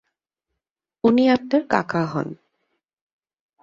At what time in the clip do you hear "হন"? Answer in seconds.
2.05-2.27